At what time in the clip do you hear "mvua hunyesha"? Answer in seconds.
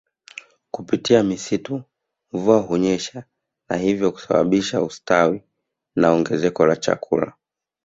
2.31-3.23